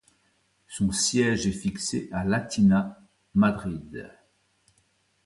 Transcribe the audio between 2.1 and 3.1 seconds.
à Latina,